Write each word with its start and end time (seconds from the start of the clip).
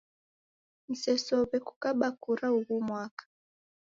Msesow'e 0.87 1.57
kukaba 1.67 2.07
kura 2.21 2.47
ughu 2.57 2.75
mwaka. 2.87 3.23